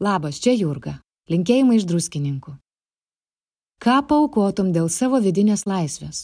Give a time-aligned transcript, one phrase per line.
[0.00, 0.94] Labas, čia Jurga.
[1.28, 2.54] Linkėjimai iš druskininkų.
[3.84, 6.22] Ką paukotum dėl savo vidinės laisvės?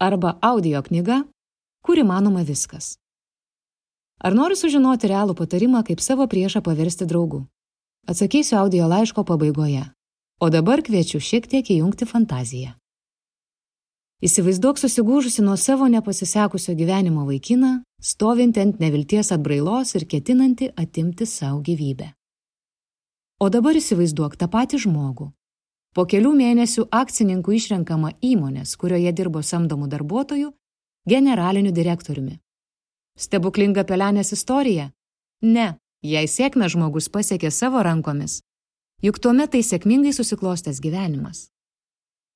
[0.00, 1.18] Arba audio knyga,
[1.84, 2.94] kur įmanoma viskas.
[4.24, 7.42] Ar nori sužinoti realų patarimą, kaip savo priešą paversti draugu?
[8.08, 9.82] Atsakysiu audio laiško pabaigoje.
[10.40, 12.72] O dabar kviečiu šiek tiek įjungti fantaziją.
[14.24, 21.60] Įsivaizduok susigūžusi nuo savo nepasisekusio gyvenimo vaikiną, stovinti ant nevilties atbrailos ir ketinanti atimti savo
[21.68, 22.14] gyvybę.
[23.40, 25.30] O dabar įsivaizduok tą patį žmogų.
[25.96, 30.50] Po kelių mėnesių akcininkų išrenkama įmonės, kurioje dirbo samdomų darbuotojų,
[31.08, 32.36] generaliniu direktoriumi.
[33.16, 34.90] Stebuklinga pelenės istorija?
[35.40, 38.42] Ne, jei sėkmę žmogus pasiekė savo rankomis.
[39.00, 41.48] Juk tuomet tai sėkmingai susiklostęs gyvenimas.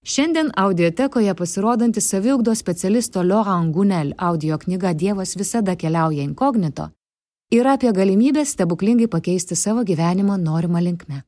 [0.08, 6.90] Šiandien audiotekoje pasirodanti saviugdos specialisto Laurent Gunel audio knyga Dievas visada keliauja inkognito
[7.54, 11.22] yra apie galimybę stebuklingai pakeisti savo gyvenimą norimą linkme.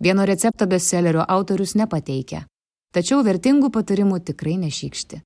[0.00, 2.46] Vieno recepto bestsellerio autorius nepateikia,
[2.94, 5.20] tačiau vertingų patarimų tikrai nešykšti.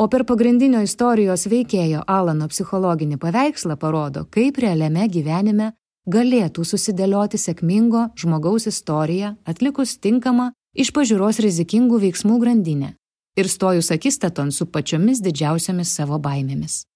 [0.00, 5.72] O per pagrindinio istorijos veikėjo Alano psichologinį paveikslą parodo, kaip realiame gyvenime
[6.08, 12.94] galėtų susidėlioti sėkmingo žmogaus istorija atlikus tinkamą iš pažiūros rizikingų veiksmų grandinę
[13.36, 16.86] ir stojus akistaton su pačiomis didžiausiamis savo baimėmis.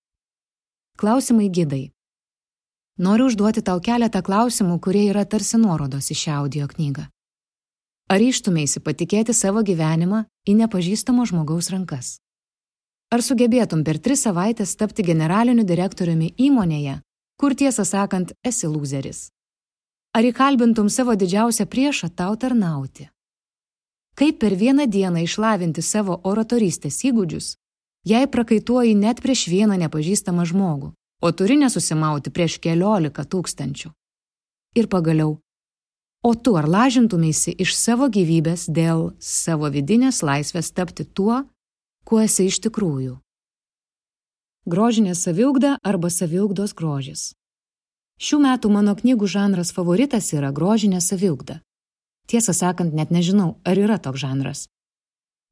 [0.96, 1.91] Klausimai gidai.
[2.98, 7.06] Noriu užduoti tau keletą klausimų, kurie yra tarsi nuorodos į šią audio knygą.
[8.12, 12.18] Ar ištumėsi patikėti savo gyvenimą į nepažįstamo žmogaus rankas?
[13.12, 16.98] Ar sugebėtum per tris savaitės tapti generaliniu direktoriumi įmonėje,
[17.40, 19.30] kur tiesą sakant esi loseris?
[20.12, 23.08] Ar įkalbintum savo didžiausią priešą tau tarnauti?
[24.12, 27.54] Kaip per vieną dieną išlavinti savo oratorystės įgūdžius,
[28.04, 30.92] jei prakaituoji net prieš vieną nepažįstamą žmogų?
[31.22, 33.92] O turi nesusimauti prieš keliolika tūkstančių.
[34.74, 35.36] Ir pagaliau,
[36.22, 41.42] o tu ar lažintumėsi iš savo gyvybės dėl savo vidinės laisvės tapti tuo,
[42.04, 43.18] kuo esi iš tikrųjų?
[44.66, 47.32] Grožinė saviugda arba saviugdos grožis.
[48.22, 51.58] Šių metų mano knygų žanras favoritas yra grožinė saviugda.
[52.30, 54.68] Tiesą sakant, net nežinau, ar yra toks žanras.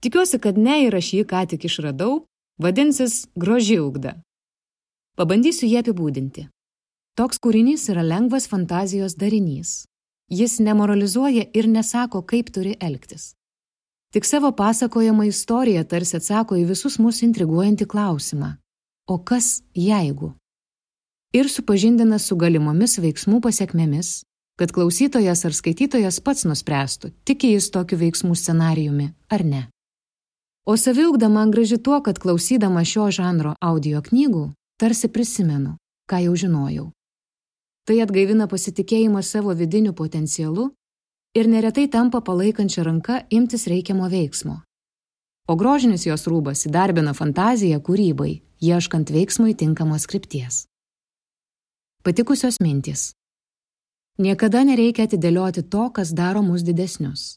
[0.00, 2.25] Tikiuosi, kad ne ir aš jį ką tik išradau,
[2.62, 4.14] vadinsis groži ugda.
[5.20, 6.47] Pabandysiu jį apibūdinti.
[7.20, 9.82] Toks kūrinys yra lengvas fantazijos darinys.
[10.32, 13.34] Jis nemoralizuoja ir nesako, kaip turi elgtis.
[14.16, 18.48] Tik savo pasakojamą istoriją tarsi atsako į visus mus intriguojantį klausimą-
[19.12, 20.32] o kas jeigu?
[21.34, 24.22] Ir supažindina su galimomis veiksmų pasiekmėmis,
[24.56, 29.69] kad klausytojas ar skaitytojas pats nuspręstų, tiki jis tokiu veiksmų scenarijumi ar ne.
[30.66, 35.76] O saviugda man graži tuo, kad klausydama šio žanro audio knygų tarsi prisimenu,
[36.08, 36.86] ką jau žinojau.
[37.84, 40.70] Tai atgaivina pasitikėjimą savo vidiniu potencialu
[41.36, 44.60] ir neretai tampa palaikančia ranka imtis reikiamo veiksmo.
[45.50, 50.64] O grožinis jos rūbas įdarbina fantaziją kūrybai, ieškant veiksmui tinkamos skripties.
[52.06, 53.10] Patikusios mintys.
[54.20, 57.36] Niekada nereikia atidėlioti to, kas daro mus didesnius.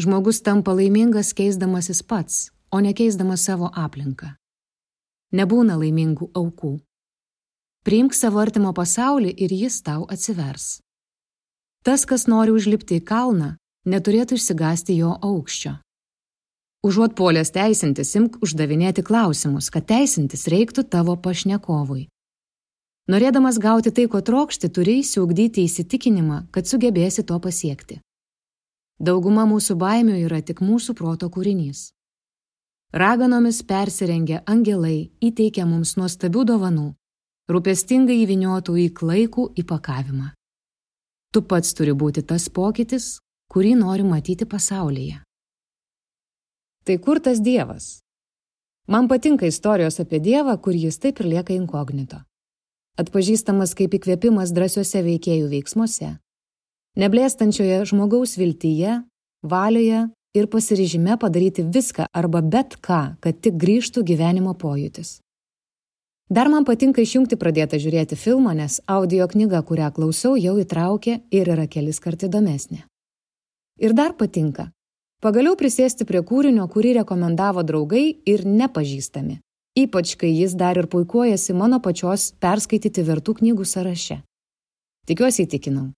[0.00, 4.34] Žmogus tampa laimingas keisdamasis pats, o ne keisdamas savo aplinką.
[5.32, 6.74] Nebūna laimingų aukų.
[7.88, 10.82] Priimk savo artimo pasaulį ir jis tau atsivers.
[11.82, 13.54] Tas, kas nori užlipti į kalną,
[13.88, 15.78] neturėtų išsigasti jo aukščio.
[16.84, 22.08] Užuot polės teisintis, imk uždavinėti klausimus, kad teisintis reiktų tavo pašnekovui.
[23.10, 28.02] Norėdamas gauti tai, ko trokšti, turi įsiugdyti įsitikinimą, kad sugebėsi to pasiekti.
[29.00, 31.88] Dauguma mūsų baimių yra tik mūsų proto kūrinys.
[32.92, 36.90] Raganomis persirengę angelai įteikia mums nuostabių dovanų,
[37.48, 40.26] rūpestingai įviniotų į klaikų įpakavimą.
[41.32, 43.16] Tu pats turi būti tas pokytis,
[43.48, 45.22] kurį nori matyti pasaulyje.
[46.84, 48.02] Tai kur tas Dievas?
[48.84, 52.20] Man patinka istorijos apie Dievą, kur jis taip ir lieka inkognito.
[53.00, 56.18] Atpažįstamas kaip įkvėpimas drąsiuose veikėjų veiksmuose,
[57.00, 59.00] neblėstančioje žmogaus viltyje,
[59.40, 65.20] valioje ir pasiryžime padaryti viską arba bet ką, kad tik grįžtų gyvenimo pojūtis.
[66.32, 71.50] Dar man patinka išjungti pradėtą žiūrėti filmą, nes audio knyga, kurią klausiau, jau įtraukė ir
[71.52, 72.86] yra kelis kart įdomesnė.
[73.82, 74.70] Ir dar patinka.
[75.22, 79.38] Pagaliau prisėsti prie kūrinio, kurį rekomendavo draugai ir nepažįstami.
[79.78, 84.22] Ypač, kai jis dar ir puikuojasi mano pačios perskaityti vertų knygų sąraše.
[85.08, 85.92] Tikiuosi įtikinau.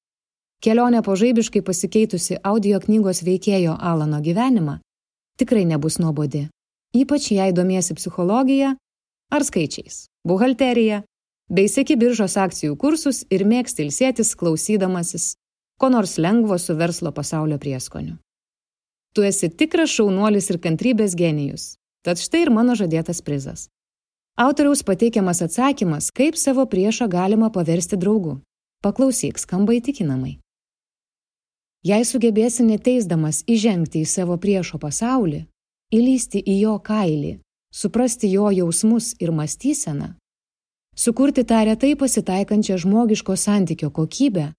[0.63, 4.79] Kelionė po žaibiškai pasikeitusi audio knygos veikėjo Alano gyvenimą
[5.39, 6.49] tikrai nebus nuobodi,
[6.95, 8.75] ypač jei domiesi psichologija
[9.35, 11.03] ar skaičiais, buhalterija,
[11.51, 15.35] bei sėki biržos akcijų kursus ir mėgsti ilsėtis klausydamasis
[15.81, 18.17] ko nors lengvo su verslo pasaulio prieskoniu.
[19.15, 21.75] Tu esi tikras šaunuolis ir kantrybės genijus,
[22.07, 23.69] tad štai ir mano žadėtas prizas.
[24.35, 28.41] Autoriaus pateikiamas atsakymas, kaip savo priešą galima paversti draugu.
[28.83, 30.41] Paklausyk, skamba įtikinamai.
[31.85, 35.43] Jei sugebėsi neteisdamas įžengti į savo priešo pasaulį,
[35.93, 37.35] įlysti į jo kailį,
[37.69, 40.15] suprasti jo jausmus ir mąstyseną,
[40.97, 44.55] sukurti tą retai pasitaikančią žmogiško santykio kokybę,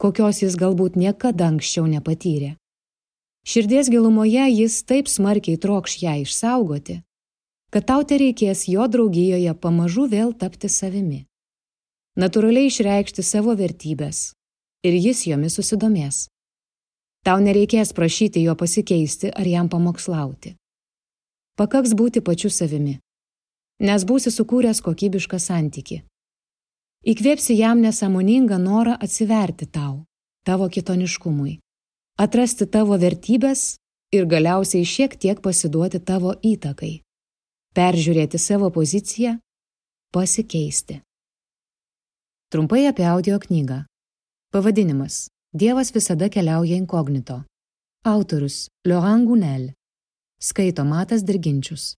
[0.00, 2.54] kokios jis galbūt niekada anksčiau nepatyrė.
[3.44, 7.02] Širdies gilumoje jis taip smarkiai trokš ją išsaugoti,
[7.68, 11.26] kad tau te reikės jo draugijoje pamažu vėl tapti savimi.
[12.16, 14.32] Natūraliai išreikšti savo vertybės
[14.80, 16.29] ir jis jomis susidomės.
[17.26, 20.54] Tau nereikės prašyti jo pasikeisti ar jam pamokslauti.
[21.60, 22.94] Pakaks būti pačiu savimi,
[23.84, 26.00] nes būsi sukūręs kokybišką santyki.
[27.04, 30.04] Įkvėpsi jam nesąmoningą norą atsiverti tau,
[30.44, 31.58] tavo kitoniškumui,
[32.16, 33.76] atrasti tavo vertybės
[34.16, 37.00] ir galiausiai šiek tiek pasiduoti tavo įtakai,
[37.76, 39.36] peržiūrėti savo poziciją,
[40.12, 41.00] pasikeisti.
[42.50, 43.84] Trumpai apie audio knygą.
[44.50, 47.42] Pavadinimas Dievas visada keliauja inkognito.
[48.04, 49.72] Autorius Laurent Gunel.
[50.38, 51.96] Skaito Matas Dirginčius.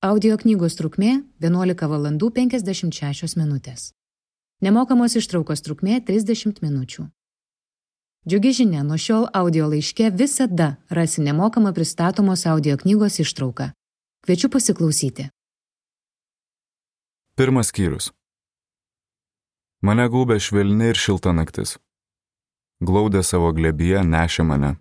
[0.00, 2.08] Audio knygos trukmė 11 val.
[2.08, 3.92] 56 minutės.
[4.64, 7.04] Nemokamos ištraukos trukmė 30 minučių.
[8.24, 13.74] Džiugi žinia, nuo šiol audio laiške visada rasi nemokamą pristatomos audio knygos ištrauką.
[14.24, 15.28] Kviečiu pasiklausyti.
[17.36, 18.14] Pirmas skyrius.
[19.84, 21.76] Mane gūbė švelni ir šilta naktis.
[22.84, 24.74] Glaudė savo glebyje nešė mane.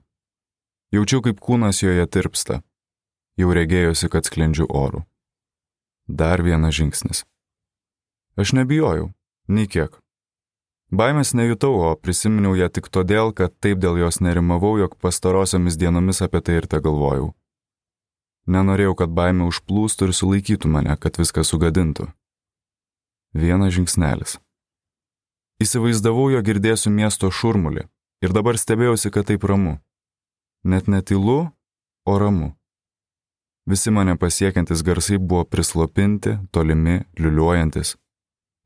[0.92, 2.62] Jaučiu, kaip kūnas joje tirpsta.
[3.40, 5.06] Jau regėjosi, kad sklendžiu oru.
[6.08, 7.24] Dar vienas žingsnis.
[8.36, 9.14] Aš nebijojau,
[9.48, 9.96] nei kiek.
[10.92, 16.22] Baimės nejutau, o prisiminiau ją tik todėl, kad taip dėl jos nerimavau, jog pastarosiomis dienomis
[16.22, 17.32] apie tai ir te galvojau.
[18.46, 22.12] Nenorėjau, kad baimė užplūstų ir sulaikytų mane, kad viską sugadintų.
[23.34, 24.38] Vienas žingsnelis.
[25.64, 27.86] Įsivaizdavau, jo girdėsiu miesto šurmulį
[28.26, 29.78] ir dabar stebėjausi, kad taip ramu.
[30.66, 31.52] Net netilu,
[32.06, 32.54] o ramu.
[33.66, 37.96] Visi mane pasiekiantis garsai buvo prislopinti, tolimi, liuliuojantis,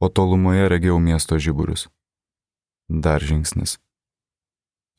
[0.03, 1.87] o tolumoje regėjau miesto žiburius.
[2.89, 3.77] Dar žingsnis.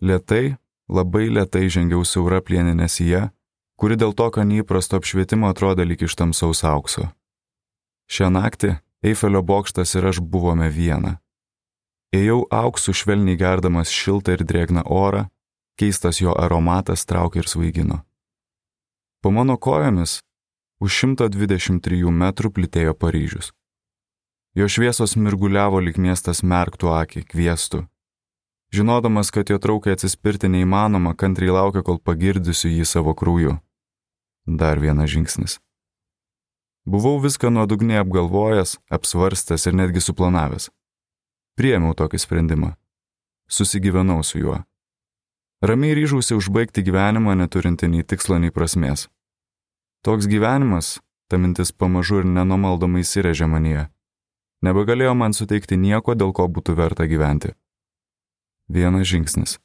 [0.00, 0.56] Lietai,
[0.88, 3.28] labai lietai žengiau siaura plieninė sija,
[3.76, 7.10] kuri dėl tokio neįprasto apšvietimo atrodė lyg iš tamsaus aukso.
[8.08, 11.18] Šią naktį Eifelio bokštas ir aš buvome viena.
[12.10, 15.28] Ėjau auksu švelniai gerdamas šiltą ir drėgną orą,
[15.78, 18.00] keistas jo aromatas traukė ir svaigino.
[19.22, 20.18] Po mano kojomis
[20.82, 23.52] už 123 metrų plitėjo Paryžius.
[24.58, 27.84] Jo šviesos mirguliavo lik miestas merktų akį, kvieštų.
[28.74, 33.54] Žinodamas, kad jo traukai atsispirti neįmanoma, kantriai laukia, kol pagirdysiu jį savo krūju.
[34.50, 35.60] Dar vienas žingsnis.
[36.90, 40.70] Buvau viską nuodugniai apgalvojęs, apsvarstęs ir netgi suplanavęs.
[41.60, 42.72] Priemiau tokį sprendimą.
[43.52, 44.56] Susigyvenau su juo.
[45.60, 49.10] Ramiai ryžausi užbaigti gyvenimą neturinti nei tikslo, nei prasmės.
[50.00, 50.98] Toks gyvenimas,
[51.28, 53.90] ta mintis pamažu ir nenumaldomai įsirėžė manyje
[54.64, 57.54] nebegalėjo man suteikti nieko, dėl ko būtų verta gyventi.
[58.70, 59.58] Vienas žingsnis.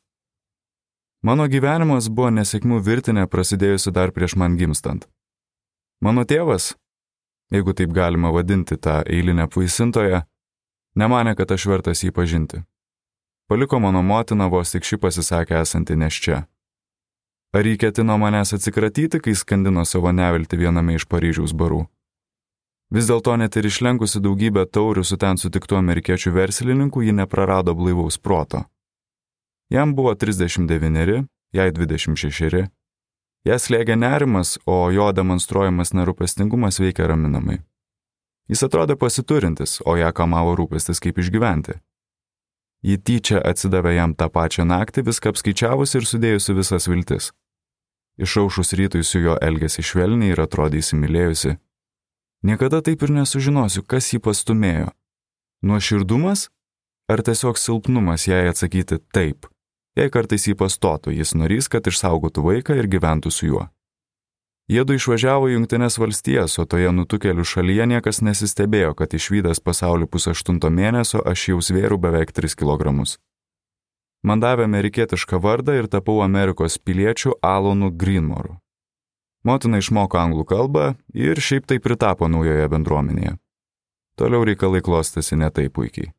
[1.25, 5.07] Mano gyvenimas buvo nesėkmių virtinė prasidėjusi dar prieš man gimstant.
[6.01, 6.75] Mano tėvas,
[7.53, 10.25] jeigu taip galima vadinti tą eilinę puisintoją,
[10.95, 12.63] nemanė, kad aš vertas jį pažinti.
[13.47, 16.37] Paliko mano motina vos tik ši pasisakė esanti neš čia.
[17.55, 21.85] Ar jį ketino manęs atsikratyti, kai skandino savo nevilti viename iš Paryžiaus barų?
[22.91, 28.17] Vis dėlto net ir išlenkusi daugybę taurių su ten sutiktų amerikiečių verslininkų, ji neprarado blaivaus
[28.17, 28.65] proto.
[29.69, 31.23] Jam buvo 39,
[31.55, 32.67] jai 26.
[33.45, 37.59] Jas slėgė nerimas, o jo demonstruojamas nerūpestingumas veikia raminamai.
[38.51, 41.79] Jis atrodė pasiturintis, o ją kamavo rūpestis kaip išgyventi.
[42.85, 47.31] Ji tyčia atsidavė jam tą pačią naktį, viską apskaičiavusi ir sudėjusi visas viltis.
[48.21, 51.57] Išaušus rytui su juo elgėsi švelniai ir atrodė įsimylėjusi,
[52.45, 54.91] Niekada taip ir nesužinosiu, kas jį pastumėjo.
[55.65, 56.49] Nuoširdumas
[57.09, 59.47] ar tiesiog silpnumas jai atsakyti taip.
[59.97, 63.63] Jei kartais jį pastotų, jis norys, kad išsaugotų vaiką ir gyventų su juo.
[64.65, 70.71] Jėdu išvažiavo į Junktinės valstijas, o toje nutukelių šalyje niekas nesistebėjo, kad išvykęs pasaulį pusaštunto
[70.73, 72.95] mėnesio aš jau svėriau beveik 3 kg.
[74.25, 78.57] Man davė amerikietišką vardą ir tapau Amerikos piliečių Alonu Greenmoru.
[79.45, 83.37] Motina išmoko anglų kalbą ir šiaip tai pritapo naujoje bendruomenėje.
[84.17, 86.14] Toliau reikalai klostėsi ne taip puikiai.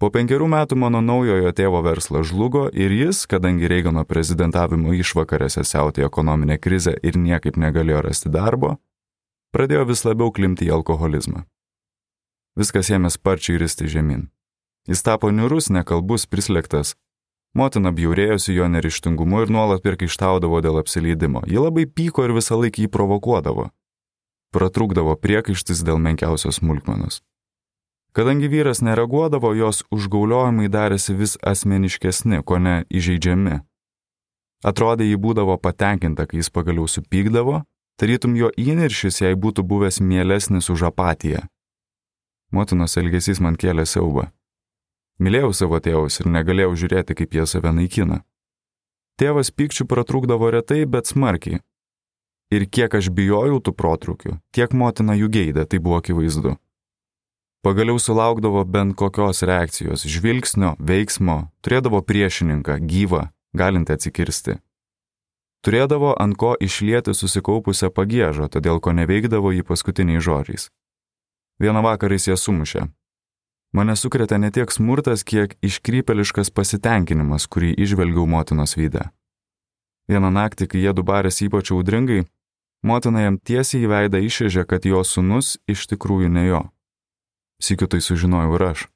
[0.00, 6.06] Po penkerių metų mano naujojo tėvo verslas žlugo ir jis, kadangi Reigano prezidentavimo išvakarėse siautė
[6.06, 8.78] ekonominė krizė ir niekaip negalėjo rasti darbo,
[9.52, 11.44] pradėjo vis labiau klimti į alkoholizmą.
[12.56, 14.30] Viskas ėmė sparčiai risti žemyn.
[14.88, 16.96] Jis tapo niurus, nekalbus, prislėgtas.
[17.52, 21.44] Motina bjaurėjosi jo nerištingumu ir nuolat pirkaištaudavo dėl apsileidimo.
[21.44, 23.68] Ji labai pyko ir visą laiką jį provokuodavo.
[24.56, 27.20] Pratrūkdavo priekaištis dėl menkiausios smulkmenos.
[28.12, 33.60] Kadangi vyras nereaguodavo, jos užgauliojimai darėsi vis asmeniškesni, ko ne įžeidžiami.
[34.66, 37.62] Atrodė, jį būdavo patenkinta, kai jis pagaliau supykdavo,
[38.00, 41.46] tarytum jo įniršis jai būtų buvęs mielesnis už apatiją.
[42.50, 44.26] Motinos elgesys man kėlė siaubą.
[45.22, 48.24] Mylėjau savo tėvus ir negalėjau žiūrėti, kaip jie save naikina.
[49.20, 51.60] Tėvas pykčių pratrūkdavo retai, bet smarkiai.
[52.50, 56.56] Ir kiek aš bijojau tų protrukių, tiek motina jų geidė, tai buvo akivaizdu.
[57.60, 64.54] Pagaliau sulaukdavo bent kokios reakcijos, žvilgsnio, veiksmo, turėdavo priešininką, gyvą, galintį atsikirsti.
[65.60, 70.70] Turėdavo ant ko išlieti susikaupusią pagėžą, todėl ko neveikdavo jį paskutiniais žodžiais.
[71.60, 72.86] Vieną vakarą jis ją sumušė.
[73.76, 79.10] Mane sukrėtė ne tiek smurtas, kiek iškrypeliškas pasitenkinimas, kurį išvelgiau motinos vydę.
[80.08, 82.24] Vieną naktį, kai jie dubarės ypač audringai,
[82.82, 86.64] motina jam tiesiai į veidą išėžė, kad jo sunus iš tikrųjų ne jo.
[87.60, 88.88] Sikiu tai sužinojau ir aš.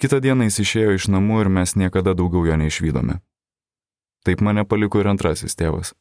[0.00, 3.20] Kita diena jis išėjo iš namų ir mes niekada daugiau jo neišvydome.
[4.24, 5.92] Taip mane paliko ir antrasis tėvas.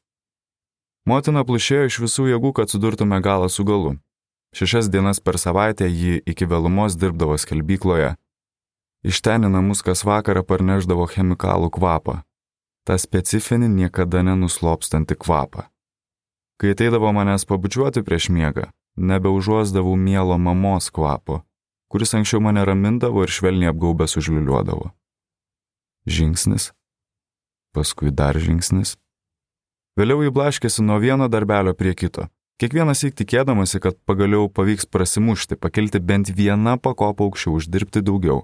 [1.05, 3.97] Motina plušėjo iš visų jėgų, kad sudurtume galą su galu.
[4.55, 8.13] Šešias dienas per savaitę ji iki vėlumos dirbdavo skelbykloje.
[9.03, 12.21] Iš ten į namus kas vakarą parneždavo chemikalų kvapą.
[12.87, 15.65] Ta specifinį niekada nenuslopstantį kvapą.
[16.61, 21.41] Kai ateidavo manęs pabučiuoti prieš miegą, nebeužuosdavau mielo mamos kvapo,
[21.93, 24.87] kuris anksčiau mane ramindavo ir švelniai apgaubęs užliuliuodavo.
[26.09, 26.71] Žingsnis,
[27.69, 28.95] paskui dar žingsnis.
[29.93, 32.31] Vėliau įblaškėsi nuo vieno darbelio prie kito.
[32.57, 38.39] Kiekvienas įk tikėdamasi, kad pagaliau pavyks prasimušti, pakilti bent vieną pakopą aukščiau, uždirbti daugiau.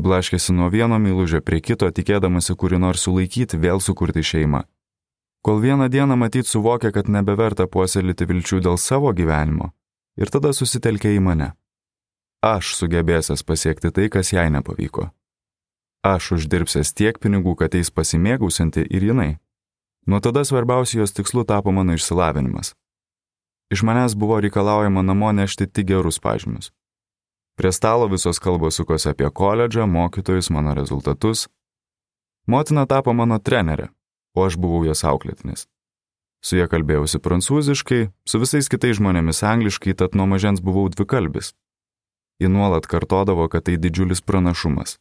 [0.00, 4.62] Įblaškėsi nuo vieno mylužio prie kito, tikėdamasi kurį nors sulaikyti, vėl sukurti šeimą.
[5.44, 9.74] Kol vieną dieną matyt suvokė, kad nebeverta puoselėti vilčių dėl savo gyvenimo,
[10.16, 11.50] ir tada susitelkė į mane
[12.44, 15.08] aš sugebėsias pasiekti tai, kas jai nepavyko.
[16.04, 19.30] Aš uždirbsias tiek pinigų, kad eis pasimėgausinti ir jinai.
[20.04, 22.74] Nuo tada svarbiausia jos tikslu tapo mano išsilavinimas.
[23.72, 26.68] Iš manęs buvo reikalaujama namo nešti tik gerus pažymius.
[27.56, 31.48] Prie stalo visos kalbos sukosi apie koledžą, mokytojus, mano rezultatus.
[32.46, 33.88] Motina tapo mano trenerė,
[34.36, 35.64] o aš buvau jos auklėtinis.
[36.44, 41.54] Su ja kalbėjausi prancūziškai, su visais kitais žmonėmis angliškai, tad nuo mažens buvau dvikalbis.
[42.38, 44.98] Ji nuolat kartodavo, kad tai didžiulis pranašumas.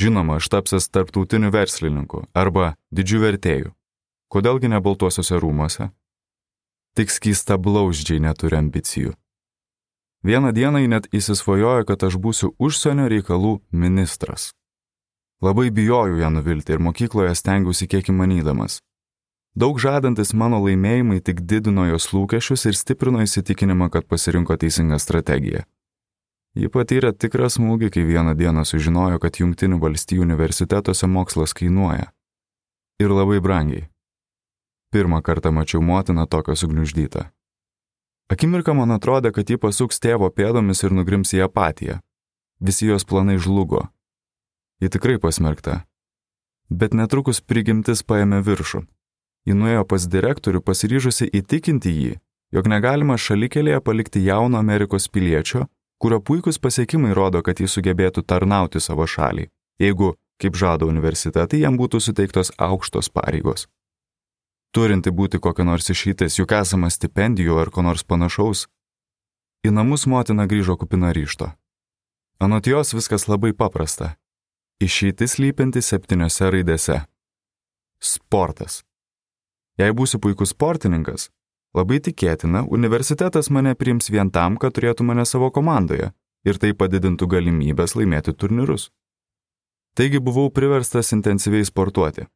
[0.00, 3.72] Žinoma, aš tapsiu tarptautiniu verslininku arba didžiu vertėju.
[4.32, 5.90] Kodėlgi ne baltuosiuose rūmuose?
[6.96, 9.12] Tik skysta blauždžiai neturi ambicijų.
[10.24, 14.52] Vieną dieną ji net įsisvajojo, kad aš būsiu užsienio reikalų ministras.
[15.42, 18.78] Labai bijojau ją nuvilti ir mokykloje stengiausi kiek įmanydamas.
[19.58, 25.66] Daug žadantis mano laimėjimai tik didino jos lūkesčius ir stiprino įsitikinimą, kad pasirinko teisingą strategiją.
[26.52, 32.10] Ji patyrė tikrą smūgį, kai vieną dieną sužinojo, kad Junktinių valstijų universitetuose mokslas kainuoja.
[33.00, 33.86] Ir labai brangiai.
[34.92, 37.24] Pirmą kartą mačiau motiną tokią sugniuždytą.
[38.28, 41.98] Akimirką man atrodė, kad ji pasuks tėvo pėdomis ir nugrims į apatiją.
[42.60, 43.88] Visi jos planai žlugo.
[44.80, 45.82] Ji tikrai pasmerkta.
[46.68, 48.84] Bet netrukus prigimtis paėmė viršų.
[49.48, 52.12] Ji nuėjo pas direktorių pasiryžusi įtikinti jį,
[52.52, 55.66] jog negalima šalikelėje palikti jauno Amerikos piliečio,
[56.02, 61.78] kurio puikūs pasiekimai rodo, kad jis sugebėtų tarnauti savo šaliai, jeigu, kaip žada universitetai, jam
[61.78, 63.68] būtų suteiktos aukštos pareigos.
[64.74, 68.66] Turinti būti kokia nors išeitis, juk esama stipendijų ar ko nors panašaus,
[69.62, 71.52] į namus motina grįžo kupina ryšto.
[72.42, 74.16] Anot jos viskas labai paprasta.
[74.82, 76.96] Išeitis lypinti septyniose raidėse.
[78.02, 78.80] Sportas.
[79.78, 81.28] Jei būsi puikus sportininkas,
[81.72, 86.10] Labai tikėtina, universitetas mane priims vien tam, kad turėtų mane savo komandoje
[86.44, 88.90] ir tai padidintų galimybės laimėti turnyrus.
[89.96, 92.26] Taigi buvau priverstas intensyviai sportuoti.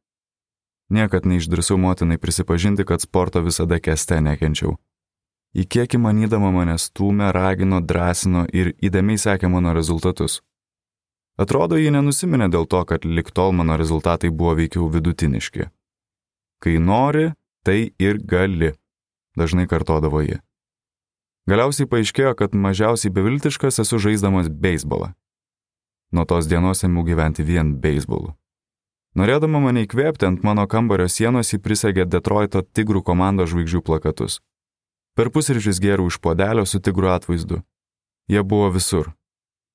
[0.89, 4.77] Niekad neišdrįsau motinai prisipažinti, kad sporto visada keste nekenčiau.
[5.57, 10.41] Į kiek įmanydama mane stūmė, ragino, drąsino ir įdėmiai sekė mano rezultatus.
[11.37, 15.69] Atrodo, ji nenusiminė dėl to, kad liktol mano rezultatai buvo veikiau vidutiniški.
[16.63, 17.29] Kai nori,
[17.65, 18.73] tai ir gali
[19.37, 20.41] dažnai kartodavo ji.
[21.47, 25.13] Galiausiai paaiškėjo, kad mažiausiai beviltiškas esu žaisdamas beisbolą.
[26.11, 28.33] Nuo tos dienos ėmiau gyventi vien beisbolu.
[29.17, 34.39] Norėdama mane įkvėpti, ant mano kambario sienos jį prisegė Detroito tigrų komandos žvaigždžių plakatus.
[35.17, 37.63] Per pusryčius gėriau iš podelio su tigrų atvaizdu.
[38.29, 39.13] Jie buvo visur.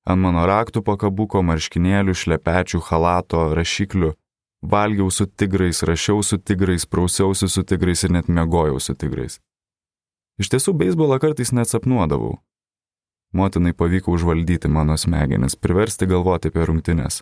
[0.07, 4.13] Ant mano raktų pakabuko, marškinėlių, šlepečių, halato, rašiklių.
[4.63, 9.41] Valgiau su tigrais, rašiau su tigrais, prausiausi su tigrais ir net mėgojau su tigrais.
[10.41, 12.39] Iš tiesų, beisbolą kartais net sapnuodavau.
[13.33, 17.21] Motinai pavyko užvaldyti mano smegenis, priversti galvoti apie rungtynes.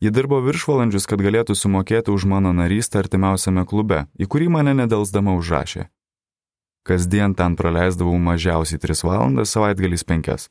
[0.00, 5.34] Ji dirbo viršvalandžius, kad galėtų sumokėti už mano narystę artimiausiame klube, į kurį mane nedelsdama
[5.40, 5.88] užrašė.
[6.86, 10.46] Kasdien ten praleisdavau mažiausiai 3 valandas, savaitgaliais 5.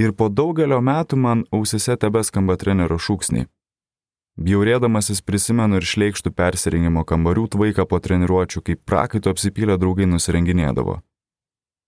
[0.00, 3.48] Ir po daugelio metų man ausise tebeskamba trenerio šūksniai.
[4.40, 11.02] Bjaurėdamasis prisimenu ir šleikštų persirengimo kambarių tvaiką po treniruočių, kaip prakaito apsipylę draugai nusirenginėdavo.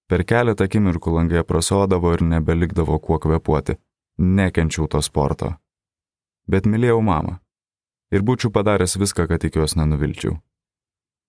[0.08, 3.78] Per keletą akimirkų langai prasodavo ir nebelikdavo kuo kvepuoti.
[4.18, 5.54] Nekenčiau to sporto.
[6.46, 7.38] Bet mylėjau mamą.
[8.12, 10.36] Ir būčiau padaręs viską, kad tik jos nenuvilčiau.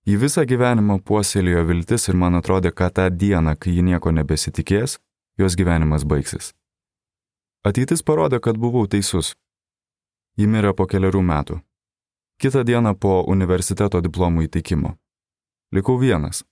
[0.05, 5.00] Į visą gyvenimą puoselėjo viltis ir man atrodė, kad tą dieną, kai ji nieko nebesitikės,
[5.39, 6.51] jos gyvenimas baigsis.
[7.65, 9.34] Ateitis parodė, kad buvau teisus.
[10.36, 11.62] Ji mirė po keliarių metų.
[12.44, 14.98] Kitą dieną po universiteto diplomų įteikimo.
[15.72, 16.44] Likau vienas.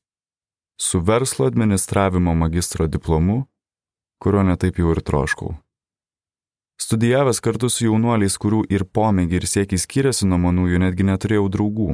[0.79, 3.43] Su verslo administravimo magistro diplomu,
[4.23, 5.51] kurio netaip jau ir troškau.
[6.79, 11.93] Studijavęs kartu su jaunuoliais, kurių ir pomėgiai ir siekiai skiriasi nuo manųjų, netgi neturėjau draugų.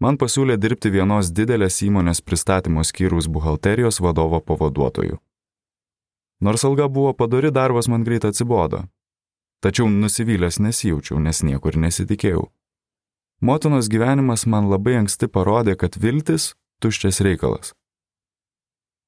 [0.00, 5.18] Man pasiūlė dirbti vienos didelės įmonės pristatymo skyriaus buhalterijos vadovo pavaduotoju.
[6.40, 8.84] Nors alga buvo padari, darbas man greit atsibodo.
[9.60, 12.46] Tačiau nusivylęs nesijaučiau, nes niekur nesitikėjau.
[13.40, 17.74] Motinos gyvenimas man labai anksti parodė, kad viltis- tuščias reikalas.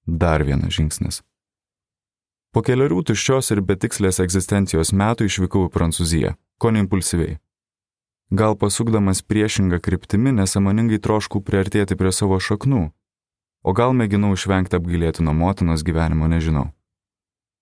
[0.07, 1.23] Dar vienas žingsnis.
[2.50, 7.38] Po keliarių tuščios ir betikslės egzistencijos metų išvykau į Prancūziją, ko neimpulsyviai.
[8.30, 12.91] Gal pasukdamas priešingą kryptimį nesamoningai troškau priartėti prie savo šaknų,
[13.63, 16.73] o gal mėginau išvengti apgailėtino motinos gyvenimo, nežinau.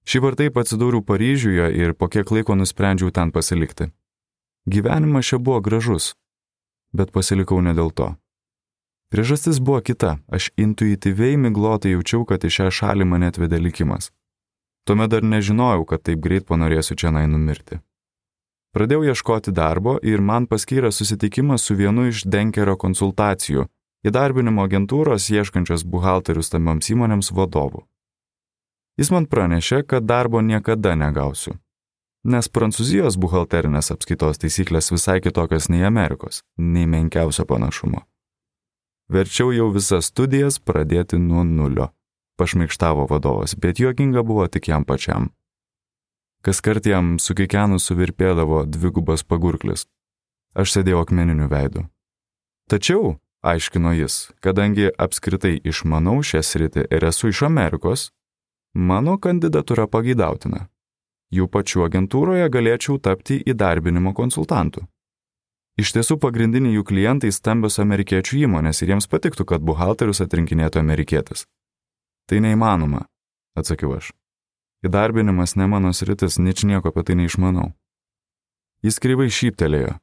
[0.09, 3.91] Šį ar taip atsidūriau Paryžiuje ir po kiek laiko nusprendžiau ten pasilikti.
[4.65, 6.15] Gyvenimas čia buvo gražus,
[6.97, 8.15] bet pasilikau ne dėl to.
[9.13, 14.09] Priežastis buvo kita, aš intuityviai miglotai jaučiau, kad į šią šalį mane atvedė likimas.
[14.89, 17.81] Tuomet dar nežinojau, kad taip greit panorėsiu čia nai numirti.
[18.77, 23.65] Pradėjau ieškoti darbo ir man paskyrė susitikimas su vienu iš Denkerio konsultacijų,
[24.09, 27.88] įdarbinimo agentūros ieškančios buhalterius stambioms įmonėms vadovų.
[28.99, 31.55] Jis man pranešė, kad darbo niekada negausiu.
[32.27, 38.03] Nes Prancūzijos buhalterinės apskaitos taisyklės visai kitokios nei Amerikos, nei menkiausio panašumo.
[39.09, 41.93] Verčiau jau visas studijas pradėti nuo nulio,
[42.37, 45.31] pašmaikštavo vadovas, bet juokinga buvo tik jam pačiam.
[46.43, 49.87] Kas kart jam su kiekvienu suvirpėdavo dvigubas pagurklis.
[50.59, 51.87] Aš sėdėjau akmeniniu veidu.
[52.69, 58.11] Tačiau, aiškino jis, kadangi apskritai išmanau šią sritį ir esu iš Amerikos,
[58.79, 60.69] Mano kandidatūra pageidautina.
[61.35, 64.85] Jų pačių agentūroje galėčiau tapti įdarbinimo konsultantu.
[65.83, 71.49] Iš tiesų pagrindiniai jų klientai stambios amerikiečių įmonės ir jiems patiktų, kad buhalterius atrinkinėtų amerikietis.
[72.31, 73.03] Tai neįmanoma,
[73.59, 74.13] atsakiau aš.
[74.87, 77.73] Įdarbinimas ne mano sritis, nič nieko apie tai neišmanau.
[78.87, 79.97] Jis kryvai šyptelėjo.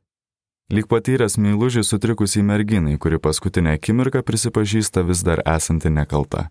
[0.75, 6.49] Lyg patyręs meilužį sutrikusiai merginai, kuri paskutinę akimirką prisipažįsta vis dar esanti nekalta.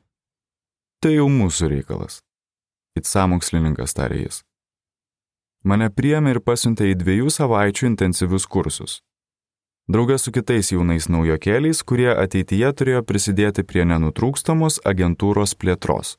[1.04, 2.22] Tai jau mūsų reikalas.
[2.96, 4.38] It samokslininkas tarė jis.
[5.60, 8.94] Mane priemė ir pasiuntė į dviejų savaičių intensyvius kursus.
[9.84, 16.14] Draugas su kitais jaunais naujokėliais, kurie ateityje turėjo prisidėti prie nenutrūkstamos agentūros plėtros.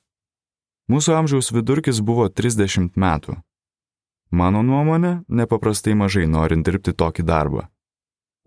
[0.85, 3.39] Mūsų amžiaus vidurkis buvo 30 metų.
[4.29, 7.65] Mano nuomonė, nepaprastai mažai norint dirbti tokį darbą.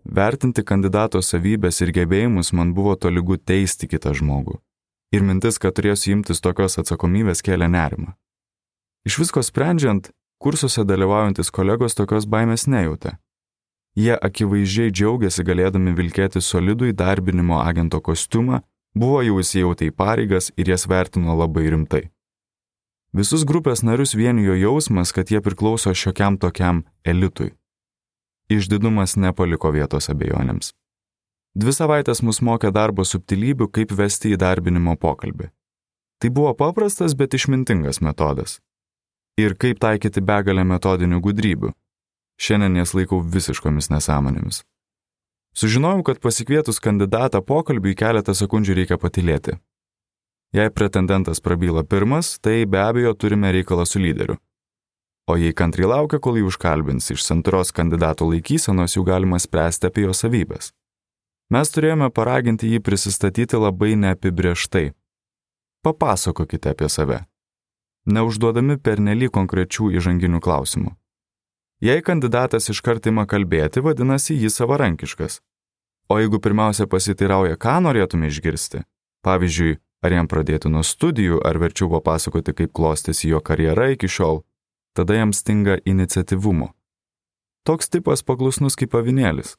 [0.07, 4.61] Vertinti kandidato savybės ir gebėjimus man buvo tolygu teisti kitą žmogų
[5.15, 8.13] ir mintis, kad turėsiu imtis tokios atsakomybės kėlė nerimą.
[9.07, 10.11] Iš visko sprendžiant,
[10.43, 13.17] kursuose dalyvaujantis kolegos tokios baimės nejautė.
[13.97, 18.61] Jie akivaizdžiai džiaugiasi galėdami vilkėti solidų įdarbinimo agento kostiumą,
[18.95, 22.03] buvo jau įsijautę į pareigas ir jas vertino labai rimtai.
[23.13, 27.55] Visus grupės narius vienijo jausmas, kad jie priklauso šiokiam tokiam elitui.
[28.49, 30.75] Išdidumas nepaliko vietos abejonėms.
[31.57, 35.49] Dvi savaitės mus mokė darbo subtilybių, kaip vesti įdarbinimo pokalbį.
[36.19, 38.59] Tai buvo paprastas, bet išmintingas metodas.
[39.39, 41.71] Ir kaip taikyti begalę metodinių gudrybių.
[42.39, 44.63] Šiandien jas laikau visiškomis nesąmonėmis.
[45.55, 49.57] Sužinojau, kad pasikvietus kandidatą pokalbiui keletą sekundžių reikia patilėti.
[50.53, 54.37] Jei pretendentas prabyla pirmas, tai be abejo turime reikalą su lyderiu.
[55.29, 60.07] o jei kantrai laukia, kol jį užkalbins iš santros kandidato laikysenos, jau galima spręsti apie
[60.07, 60.71] jo savybės.
[61.49, 64.91] Mes turėjome paraginti jį prisistatyti labai neapibrieštai.
[65.81, 67.23] Papasakokite apie save.
[68.05, 70.91] Neužduodami pernelyg konkrečių įžanginių klausimų.
[71.81, 75.39] Jei kandidatas iškart ima kalbėti, vadinasi jis savarankiškas.
[76.09, 78.83] O jeigu pirmiausia pasiteirauja, ką norėtume išgirsti,
[79.25, 84.43] pavyzdžiui, ar jam pradėti nuo studijų, ar verčiau papasakoti, kaip klostėsi jo karjera iki šiol,
[84.93, 86.75] tada jam stinga iniciatyvumo.
[87.65, 89.55] Toks tipas paklusnus kaip avinėlis.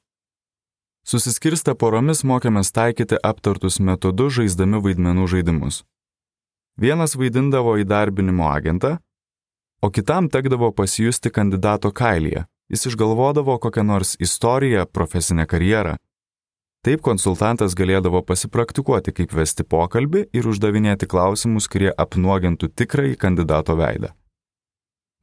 [1.06, 5.82] Susiskirstę poromis mokėmės taikyti aptartus metodus žaisdami vaidmenų žaidimus.
[6.80, 8.98] Vienas vaidindavo įdarbinimo agentą,
[9.82, 12.46] o kitam tekdavo pasijusti kandidato kailyje.
[12.70, 15.96] Jis išgalvodavo kokią nors istoriją, profesinę karjerą,
[16.80, 24.14] Taip konsultantas galėdavo pasipraktikuoti, kaip vesti pokalbį ir uždavinėti klausimus, kurie apnuogintų tikrąjį kandidato veidą.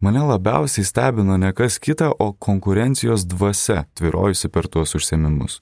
[0.05, 5.57] Mane labiausiai stebino ne kas kita, o konkurencijos dvasia tvirojusi per tuos užsiemimus.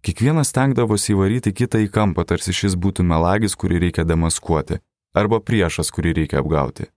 [0.00, 4.80] Kiekvienas tenkdavosi įvaryti kitą į kampą, tarsi šis būtų melagis, kurį reikia demaskuoti,
[5.12, 6.88] arba priešas, kurį reikia apgauti.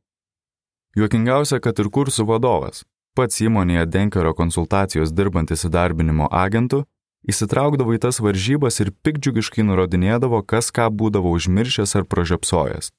[0.96, 2.86] Juokingiausia, kad ir kursų vadovas,
[3.18, 6.84] pats įmonėje Denkerio konsultacijos dirbantis įdarbinimo agentų,
[7.28, 12.94] įsitraukdavo į tas varžybas ir pikdžiugiškai nurodinėdavo, kas ką būdavo užmiršęs ar pražiopsojęs.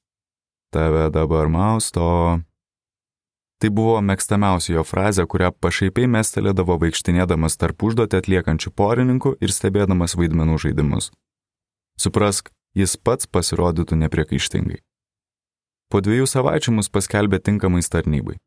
[0.75, 2.43] Tave dabar mausto.
[3.63, 10.17] Tai buvo mėgstamiausia jo frazė, kurią pašaipiai mestelėdavo vaikštinėdamas tarp užduotę atliekančių porininkų ir stebėdamas
[10.19, 11.13] vaidmenų žaidimus.
[12.01, 14.81] Suprask, jis pats pasirodytų nepriekaištingai.
[15.91, 18.41] Po dviejų savaičių mus paskelbė tinkamais tarnybai.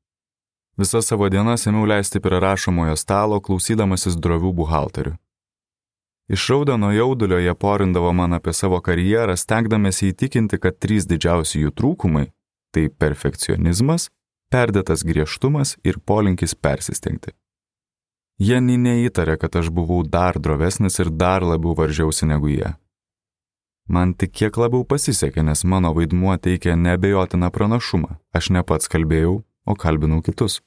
[0.77, 5.15] Visą savo dieną ėmiau leisti prie rašomojo stalo, klausydamasis drovių buhalterių.
[6.29, 11.71] Išraudę nuo jaudulio jie porindavo man apie savo karjerą, stengdamėsi įtikinti, kad trys didžiausi jų
[11.71, 12.25] trūkumai-
[12.73, 14.09] tai perfekcionizmas,
[14.53, 17.33] perdėtas griežtumas ir polinkis persistengti.
[18.37, 22.75] Jie nei neįtarė, kad aš buvau dar drovesnis ir dar labiau varžiausi negu jie.
[23.89, 28.19] Man tik kiek labiau pasisekė, nes mano vaidmuo teikė nebejotiną pranašumą.
[28.35, 30.59] Aš ne pats kalbėjau, o kalbinau kitus.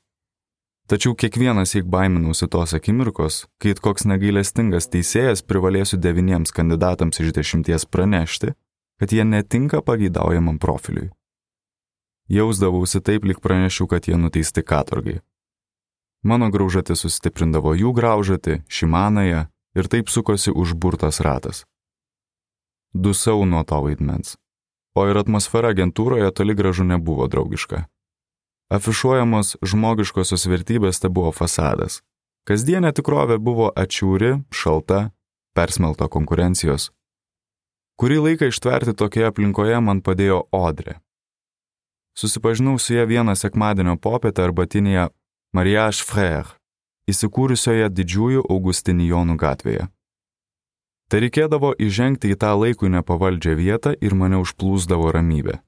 [0.91, 7.87] Tačiau kiekvienas įk baiminausi tos akimirkos, kai koks negailestingas teisėjas privalėsiu devyniems kandidatams iš dešimties
[7.87, 8.57] pranešti,
[8.99, 11.13] kad jie netinka pageidaujamam profiliui.
[12.31, 15.19] Jausdavausi taip, lyg pranešiu, kad jie nuteisti katorgai.
[16.23, 21.65] Mano graužatį sustiprindavo jų graužatį, šimanąją ir taip sukosi užburtas ratas.
[22.95, 24.37] Dusau nuo to vaidmens.
[24.95, 27.85] O ir atmosfera agentūroje toli gražu nebuvo draugiška.
[28.71, 32.01] Afišuojamos žmogiškosios vertybės tai buvo fasadas.
[32.47, 35.11] Kasdienė tikrovė buvo atšiūri, šalta,
[35.55, 36.91] persmelta konkurencijos.
[37.99, 41.01] Kurį laiką ištverti tokioje aplinkoje man padėjo Odrė.
[42.19, 45.09] Susipažinau su ją vieną sekmadienio popietę arbatinėje
[45.55, 46.57] Mariage Frère,
[47.11, 49.89] įsikūrusioje didžiųjų Augustinijonų gatvėje.
[51.11, 55.59] Tai reikėdavo įžengti į tą laikui nepavaldžią vietą ir mane užplūsdavo ramybė.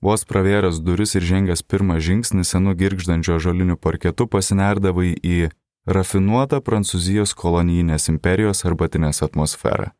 [0.00, 5.50] Vos pravėręs duris ir žengęs pirmą žingsnį senu girgždančio žoliniu parketu pasinerdavai į
[5.86, 9.92] rafinuotą Prancūzijos kolonijinės imperijos arbatinės atmosferą.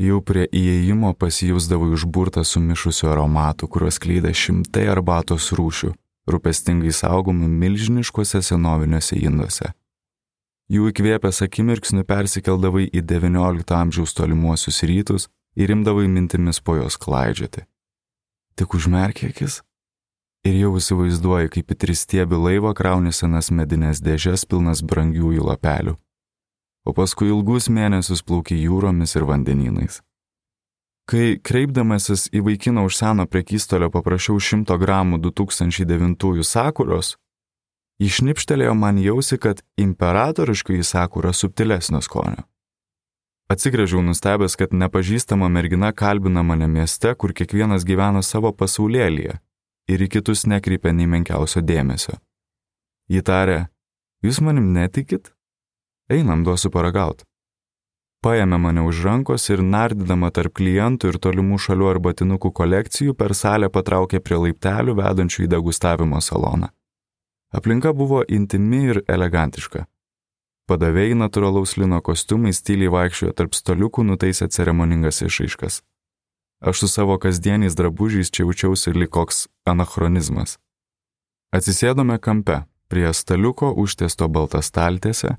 [0.00, 5.90] Jau prie įėjimo pasijūsdavai užburtą sumišusių aromatų, kuriuos kleidė šimtai arbatos rūšių,
[6.32, 9.74] rūpestingai saugomų milžiniškuose senoviniuose induose.
[10.72, 17.66] Jų įkvėpęs akimirksniu persikeldavai į XIX amžiaus tolimuosius rytus ir imdavai mintimis po jos klaidžioti.
[18.56, 19.60] Tik užmerkia akis
[20.48, 25.98] ir jau įsivaizduoji, kaip į tristiebį laivą krauni senas medinės dėžes pilnas brangiųjų lapelių,
[26.86, 30.00] o paskui ilgus mėnesius plauki jūromis ir vandenynais.
[31.10, 37.16] Kai kreipdamasis į vaikiną už seno prekystolio paprašiau 100 gramų 2009 sakuros,
[37.98, 42.46] išnipštelėjo man jausi, kad imperatoriškai sakura subtilesnio skonio.
[43.50, 49.40] Atsigrėžiau nustebęs, kad nepažįstama mergina kalbina mane mieste, kur kiekvienas gyvena savo pasaulėlyje
[49.90, 52.14] ir į kitus nekreipia nei menkiausio dėmesio.
[53.10, 53.64] Ji tarė,
[54.22, 55.32] jūs manim netikit?
[56.10, 57.22] Einam duosiu paragaut.
[58.20, 63.68] Paėmė mane už rankos ir nardydama tarp klientų ir tolimų šalių arbatinukų kolekcijų per salę
[63.70, 66.72] patraukė prie laiptelių vedančių į degustavimo saloną.
[67.54, 69.86] Aplinka buvo intimi ir elegantiška.
[70.66, 75.80] Padavėjai natūralaus lino kostiumais tyliai vaikščiojo tarp staliukų nutaisę ceremoningas išaiškas.
[76.60, 80.58] Aš su savo kasdieniais drabužiais čia jaučiausi lyg koks anachronizmas.
[81.54, 85.38] Atsisėdome kampe, prie staliuko užtiesto baltą staltėse,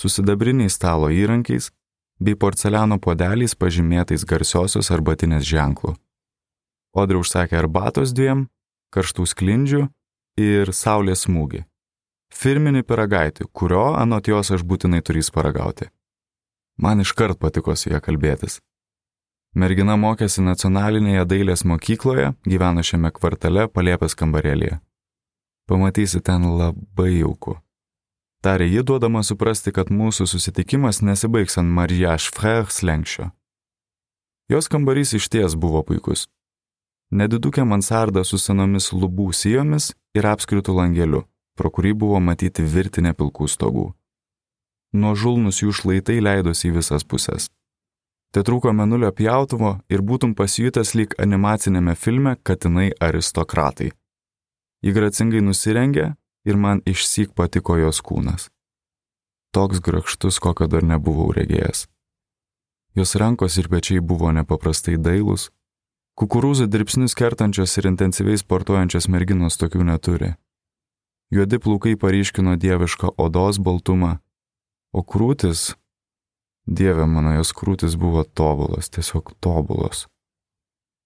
[0.00, 1.68] su sidabriniais stalo įrankiais
[2.20, 5.94] bei porceliano podeliais pažymėtais garsiosios arbatinės ženklų.
[6.96, 8.48] Odri užsakė arbatos dviem,
[8.94, 9.82] karštų sklindžių
[10.40, 11.64] ir saulės smūgį.
[12.30, 15.90] Firminį piragaitį, kurio anot jos aš būtinai turys paragauti.
[16.80, 18.60] Man iškart patiko su ją kalbėtis.
[19.54, 24.78] Mergina mokėsi nacionalinėje dailės mokykloje, gyveno šiame kvartale palėpės kambarėlėje.
[25.66, 27.58] Pamatysi ten labai jauku.
[28.40, 33.28] Tarė ji duodama suprasti, kad mūsų susitikimas nesibaigs ant Mariage Frère slengščio.
[34.48, 36.24] Jos kambarys iš ties buvo puikus.
[37.12, 43.48] Nedidukė mansarda su senomis lubų sijomis ir apskritų langeliu, pro kurį buvo matyti virtinė pilkų
[43.50, 43.86] stogų.
[44.96, 47.50] Nuo žulnus jų šlaitai leidosi į visas puses.
[48.32, 53.90] Te trūko menulio pjautuvo ir būtum pasijutęs lyg animacinėme filme Katinai aristokratai.
[54.80, 58.48] Ji gracingai nusirengė ir man išsyk patiko jos kūnas.
[59.54, 61.86] Toks grakštus, kokio dar nebuvau regėjęs.
[62.94, 65.50] Jos rankos ir pečiai buvo nepaprastai dailūs,
[66.18, 70.32] kukurūzų dirbsnius kertančios ir intensyviai sportuojančios merginos tokių neturi.
[71.30, 74.16] Juodi plaukai paryškino dievišką odos baltumą,
[74.92, 75.76] o krūtis,
[76.66, 80.08] dieve mano jos krūtis buvo tobulas, tiesiog tobulos.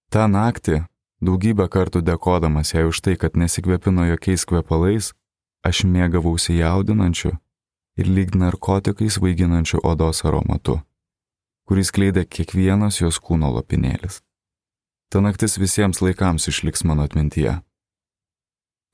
[0.09, 0.81] Ta naktį,
[1.21, 5.13] daugybę kartų dėkodamas jai už tai, kad nesikvepino jokiais kvepalais,
[5.65, 7.33] aš mėgavausi jaudinančiu
[7.99, 10.79] ir lyg narkotikais vaiginančiu odos aromatu,
[11.65, 14.21] kuris kleidė kiekvienas jos kūno lopinėlis.
[15.09, 17.61] Ta naktis visiems laikams išliks mano atmintyje.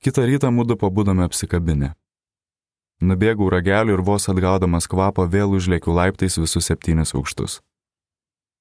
[0.02, 1.92] Kita rytą mūdu pabudome apsikabinę.
[3.02, 7.58] Nubėgau rageliu ir vos atgaudamas kvapą vėl užlėkiu laiptais visus septynis aukštus.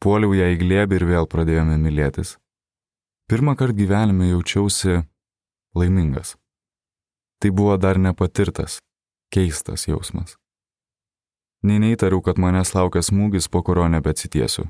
[0.02, 2.39] Puoliau ją į glėbį ir vėl pradėjome mylėtis.
[3.30, 5.04] Pirmą kartą gyvenime jaučiausi
[5.78, 6.40] laimingas.
[7.41, 8.77] Tai buvo dar nepatirtas,
[9.34, 10.36] keistas jausmas.
[11.65, 14.67] Nei neįtariau, kad manęs laukia smūgis, po kurio nebeatsitiesiu.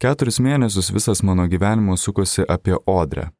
[0.00, 3.30] Keturis mėnesius visas mano gyvenimas sukosi apie Odrę.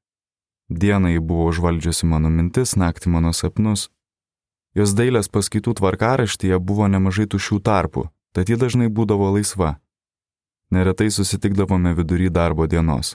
[0.71, 3.91] Dieną ji buvo užvaldžiusi mano mintis, naktį mano sapnus.
[4.75, 9.77] Jos dailės paskaitų tvarkaraštyje buvo nemažai tušių tarpų, tad ji dažnai būdavo laisva.
[10.73, 13.15] Neretai susitikdavome vidury darbo dienos.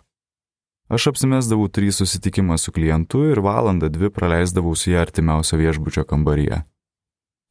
[0.90, 6.64] Aš apsimesdavau trys susitikimą su klientu ir valandą dvi praleisdavau su ją artimiausio viešbučio kambaryje.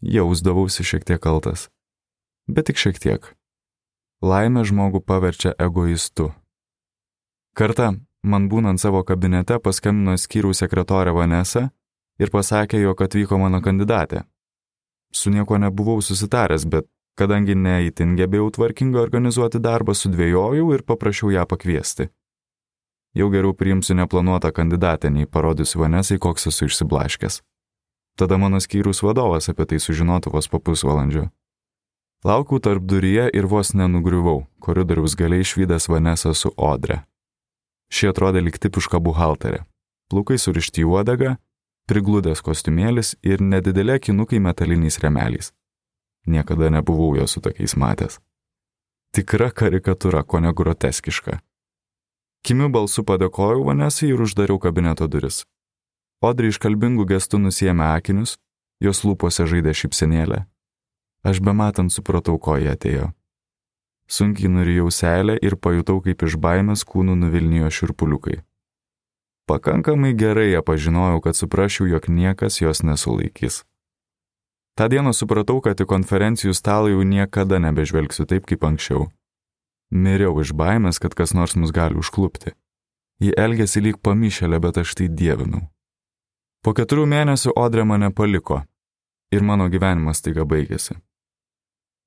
[0.02, 1.68] Jausdavausi šiek tiek kaltas.
[2.50, 3.30] Bet tik šiek tiek.
[4.22, 6.32] Laimė žmogų paverčia egoistu.
[7.54, 7.92] Kartą,
[8.26, 11.68] man būnant savo kabinete, paskambino skyrių sekretorė Vanessa
[12.18, 14.24] ir pasakė, jog atvyko mano kandidatė.
[15.14, 21.46] Su nieko nebuvau susitaręs, bet kadangi neįtin gebėjau tvarkingai organizuoti darbą, sudvėjojau ir paprašiau ją
[21.46, 22.10] pakviesti.
[23.18, 27.40] Jau geriau priimsiu neplanuotą kandidatę, nei parodysiu Vanesai, koks esu išsiblaškęs.
[28.18, 31.24] Tada mano skyrius vadovas apie tai sužinotų vos po pusvalandžio.
[32.24, 37.00] Laukau tarp duryje ir vos nenugriuvau, koridoriaus galiai išvykęs Vanesą su Odre.
[37.90, 39.64] Ši atrodė lik tipiška buhalterė.
[40.10, 41.34] Plaukai surišti į uodegą,
[41.90, 45.50] prigludęs kostiumėlis ir nedidelė kinukai metaliniais remeliais.
[46.26, 48.20] Niekada nebuvau jo su tokiais matęs.
[49.14, 51.40] Tikra karikatūra, ko ne groteskiška.
[52.46, 55.42] Kimiu balsu padėkojau Vanesai ir uždariau kabineto duris.
[56.22, 58.38] Odri iškalbingų gestų nusėmė akinius,
[58.82, 60.44] jos lūpose žaidė šipsenėlę.
[61.26, 63.12] Aš be matant supratau, ko jie atėjo.
[64.08, 68.38] Sunkiai nurijau selę ir pajutau, kaip iš baimės kūnų nuvilnijo širpuliukai.
[69.48, 73.64] Pakankamai gerai ją pažinojau, kad suprasčiau, jog niekas jos nesulaikys.
[74.78, 79.08] Ta diena supratau, kad į konferencijų stalą jau niekada nebežvelgsiu taip kaip anksčiau.
[79.90, 82.52] Miriau iš baimės, kad kas nors mus gali užklupti.
[83.18, 85.64] Ji elgėsi lyg pamišėlė, bet aš tai dievinau.
[86.62, 88.62] Po keturių mėnesių Odrė mane paliko
[89.32, 90.96] ir mano gyvenimas taiga baigėsi.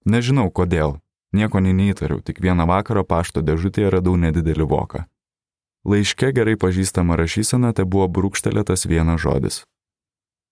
[0.05, 0.97] Nežinau kodėl,
[1.33, 5.05] nieko neįtariau, tik vieną vakarą pašto dėžutėje radau nedidelį voką.
[5.85, 9.63] Laiške gerai pažįstama rašysena te buvo brūkštelėtas vienas žodis.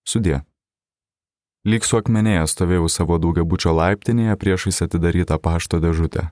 [0.06, 0.42] Sudė.
[1.66, 6.30] Lyg suakmenėje stovėjau savo daugiabučio laiptinėje priešais atidarytą pašto dėžutę.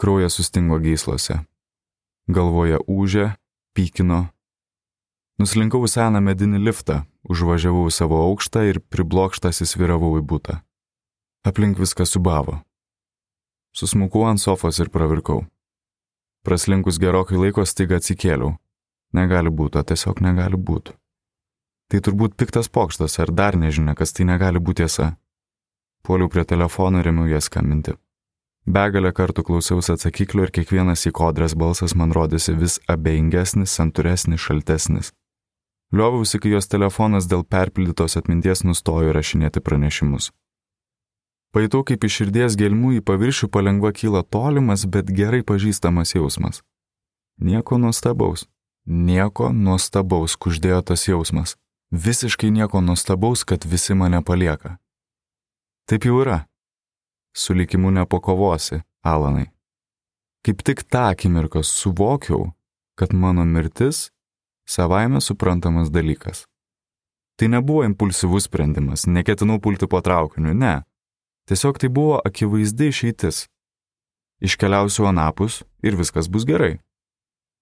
[0.00, 1.34] Kraujas sustingo gyslose.
[2.32, 3.34] Galvoje ūžė,
[3.76, 4.30] pykino.
[5.36, 10.56] Nuslinkau seną medinį liftą, užvažiavau savo aukštą ir priblokštas įsviravau į būtą.
[11.44, 12.62] Aplink viską subavo.
[13.76, 15.44] Susmukau ant sofos ir pravirkau.
[16.48, 18.56] Praslinkus gerokai laiko staiga atsikėliau.
[19.12, 20.96] Negali būti, tiesiog negali būti.
[21.92, 25.12] Tai turbūt piktas pokštas, ar dar nežinia, kas tai negali būti tiesa.
[26.00, 28.00] Puoliau prie telefono ir ėmiau jas skambinti.
[28.66, 35.12] Begalę kartų klausiausi atsakyklio ir kiekvienas įkodrės balsas man rodėsi vis abejingesnis, santūresnis, šaltesnis.
[35.92, 40.30] Lioviausi, kai jos telefonas dėl perpildytos atminties nustojo rašinėti pranešimus.
[41.50, 46.62] Paitau, kaip iš širdies gelmų į paviršių palengva kyla tolimas, bet gerai pažįstamas jausmas.
[47.40, 48.46] Nieko nuostabaus.
[48.86, 51.56] Nieko nuostabaus kuždėjo tas jausmas.
[51.90, 54.76] Visiškai nieko nuostabaus, kad visi mane palieka.
[55.90, 56.44] Taip jau yra.
[57.32, 59.46] Su likimu nepakovosi, Alanai.
[60.44, 62.52] Kaip tik tą akimirką suvokiau,
[62.98, 64.10] kad mano mirtis
[64.66, 66.44] savaime suprantamas dalykas.
[67.36, 70.82] Tai nebuvo impulsyvus sprendimas, neketinau pulti po traukiniu, ne.
[71.48, 73.46] Tiesiog tai buvo akivaizdi išeitis.
[74.40, 76.78] Iškeliausiu anapus ir viskas bus gerai.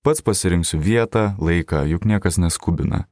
[0.02, 3.04] Pats pasirinksiu vietą, laiką, juk niekas neskubina.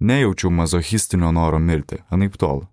[0.00, 2.64] Nejaučiau mazochistinio noro mirti, anaip tol.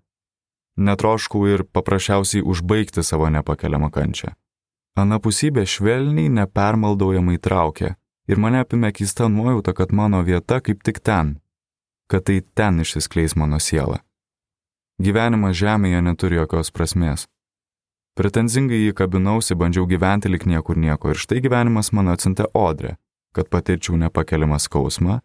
[0.78, 4.30] Netroškau ir paprasčiausiai užbaigti savo nepakeliamą kančią.
[4.98, 7.96] Anapusybė švelniai, nepermaldaujamai traukė
[8.30, 11.38] ir mane apimė keista nuojauta, kad mano vieta kaip tik ten,
[12.10, 14.02] kad tai ten išsiskleis mano siela.
[15.02, 17.26] Gyvenimas žemėje neturi jokios prasmės.
[18.18, 22.96] Pretenzingai jį kabinausi, bandžiau gyventi lik niekur nieko ir štai gyvenimas mano atsintė odrę,
[23.34, 25.20] kad patirčiau nepakeliamą skausmą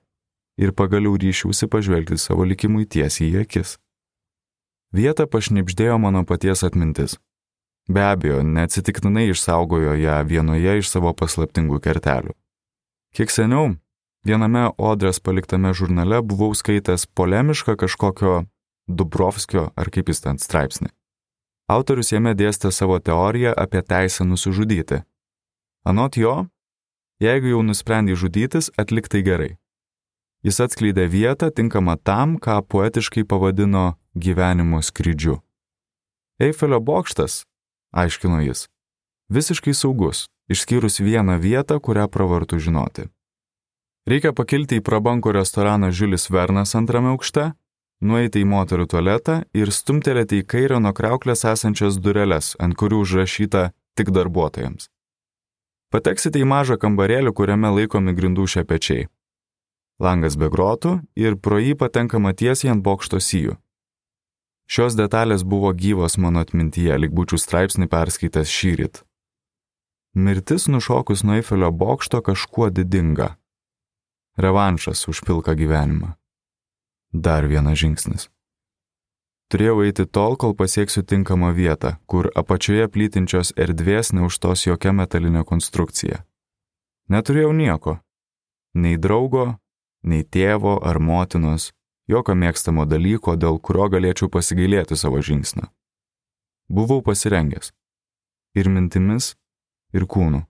[0.61, 3.79] ir pagaliau ryšiausi pažvelgti savo likimui tiesiai į akis.
[4.93, 7.17] Vietą pašnipždėjo mano paties atmintis.
[7.89, 12.35] Be abejo, neatsitiktinai išsaugojo ją vienoje iš savo paslaptingų kertelių.
[13.17, 13.73] Kiek seniau,
[14.21, 18.43] viename Odrės paliktame žurnale buvau skaitęs polemišką kažkokio
[18.87, 20.91] Dubrovskio ar kaip jis ten straipsnį.
[21.73, 25.01] Autorius jame dėstė savo teoriją apie teisę nusižudyti.
[25.89, 26.35] Anot jo,
[27.23, 29.51] jeigu jau nusprendai žudytis, atlik tai gerai.
[30.43, 35.39] Jis atskleidė vietą tinkamą tam, ką poetiškai pavadino gyvenimo skrydžiu.
[36.39, 37.45] Eifelio bokštas,
[37.91, 38.67] aiškino jis,
[39.29, 43.07] visiškai saugus, išskyrus vieną vietą, kurią pravartu žinoti.
[44.09, 47.53] Reikia pakilti į prabanko restoraną Žiulis Vernas antrame aukšte,
[48.01, 53.71] nueiti į moterų tualetą ir stumtelėti į kairę nuo kreuklės esančias dureles, ant kurių užrašyta
[53.95, 54.89] tik darbuotojams.
[55.93, 59.07] Pateksite į mažą kambarėlį, kuriame laikomi grindų šepečiai
[60.03, 63.57] langas be grotų ir pro jį patenkama tiesiai ant bokšto sijų.
[64.67, 69.03] Šios detalės buvo gyvos mano atmintyje, lik būčiau straipsnį perskaitęs šyrit.
[70.13, 73.35] Mirtis nušokus nuo Eifelio bokšto kažkuo didinga.
[74.37, 76.13] Revanšas už pilką gyvenimą.
[77.13, 78.29] Dar vienas žingsnis.
[79.53, 86.23] Turėjau eiti tol, kol pasieksiu tinkamą vietą, kur apačioje plytinčios erdvės neužtos jokia metalinė konstrukcija.
[87.13, 87.99] Neturėjau nieko.
[88.73, 89.59] Nei draugo,
[90.01, 91.69] nei tėvo ar motinos,
[92.07, 95.69] jokio mėgstamo dalyko, dėl kurio galėčiau pasigailėti savo žingsnio.
[96.69, 97.73] Buvau pasirengęs.
[98.55, 99.33] Ir mintimis,
[99.93, 100.43] ir kūnu.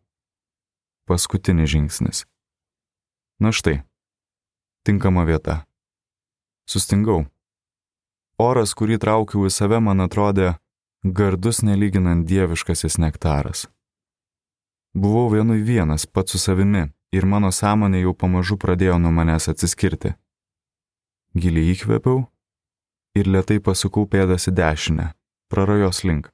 [1.08, 2.26] Paskutinis žingsnis.
[3.39, 3.82] Na štai.
[4.84, 5.63] Tinkama vieta.
[6.68, 7.26] Sustingau.
[8.39, 10.56] Oras, kurį traukiau į save, man atrodė
[11.04, 13.68] gardus nelyginant dieviškasis nektaras.
[14.96, 20.13] Buvau vienui vienas pats su savimi ir mano sąmonė jau pamažu pradėjo nuo manęs atsiskirti.
[21.34, 22.28] Giliai įkvėpiau
[23.17, 25.08] ir lietai pasukau pėdas į dešinę,
[25.50, 26.30] prarajos link.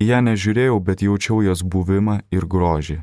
[0.00, 3.00] Į ją nežiūrėjau, bet jaučiau jos buvimą ir grožį.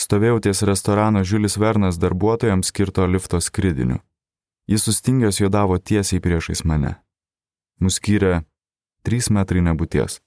[0.00, 3.98] Stovėjau ties restorano Žiulis Vernas darbuotojams skirto lifto skridiniu.
[4.70, 6.94] Jis sustingęs juodavo tiesiai priešais mane.
[7.82, 8.44] Muskyrė
[9.02, 10.20] trys metrai nebūties.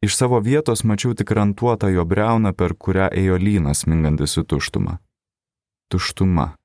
[0.00, 4.96] Iš savo vietos mačiau tik rantuotą jo breuną, per kurią ėjo lynas mingantis į tuštumą.
[5.90, 6.59] Tuštuma.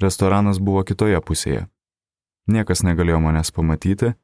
[0.00, 1.66] Restoranas buvo kitoje pusėje.
[2.48, 4.14] Niekas negalėjo manęs pamatyti,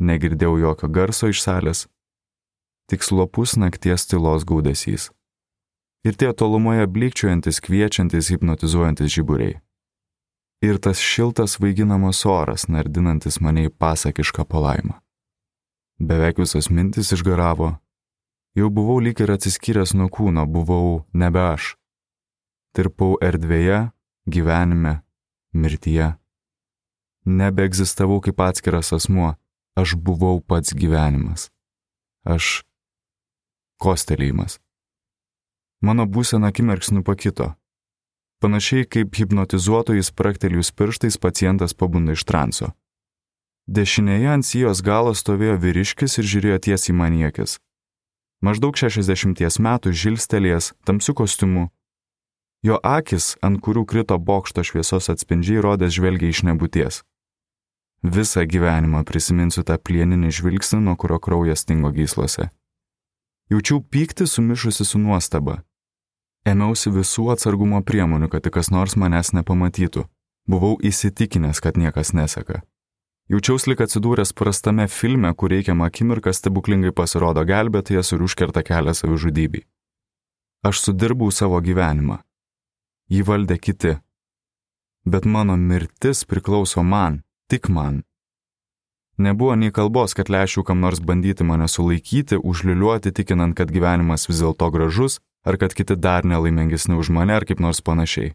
[0.00, 1.84] negirdėjau jokio garso iš salės,
[2.88, 5.10] tik slopus nakties tylos gaudesys.
[6.04, 9.60] Ir tie tolumoje blikčiuojantis, kviečiantis, hipnotizuojantis žiburiai.
[10.64, 14.98] Ir tas šiltas vaiginamas oras, nardinantis mane į pasakišką palaimą.
[16.00, 17.74] Beveik visos mintis išgaravo.
[18.54, 21.74] Jau buvau lyg ir atsiskyręs nuo kūno, buvau nebe aš.
[22.74, 23.90] Tirpau erdvėje,
[24.26, 25.02] gyvenime,
[25.52, 26.14] mirtyje.
[27.24, 29.34] Nebeegzistavau kaip atskiras asmuo,
[29.76, 31.50] aš buvau pats gyvenimas.
[32.24, 32.64] Aš
[33.80, 34.60] kostelėjimas.
[35.84, 37.52] Mano būsena akimirksniu pakito.
[38.40, 42.72] Panašiai kaip hipnotizuotojais praktelius pirštais pacientas pabunda iš transo.
[43.64, 47.56] Dešinėje ant sijos galo stovėjo vyriškis ir žiūrėjo tiesiai man į akis.
[48.44, 51.70] Maždaug 60 metų žilstelės, tamsių kostiumų.
[52.64, 57.02] Jo akis, ant kurių krito bokšto šviesos atspindžiai, rodės žvelgia iš nebūties.
[58.04, 62.48] Visą gyvenimą prisiminsiu tą plieninį žvilgsnį, nuo kurio kraujas stingo gyslose.
[63.52, 65.60] Jaučiau pyktį sumišusi su nuostaba.
[66.48, 70.08] Ėmiausi visų atsargumo priemonių, kad tik kas nors manęs nepamatytų.
[70.48, 72.60] Buvau įsitikinęs, kad niekas neseka.
[73.32, 79.64] Jaučiausi lik atsidūręs prastame filme, kur reikiamą akimirką stebuklingai pasirodo gelbėtojas ir užkerta kelią savižudybei.
[80.64, 82.20] Aš sudirbau savo gyvenimą.
[83.12, 83.98] Jį valdė kiti.
[85.04, 88.02] Bet mano mirtis priklauso man, tik man.
[89.18, 94.40] Nebuvo nei kalbos, kad lešiu kam nors bandyti mane sulaikyti, užliuliuoti, tikinant, kad gyvenimas vis
[94.40, 98.32] dėlto gražus, ar kad kiti dar nelaimingesni už mane, ar kaip nors panašiai.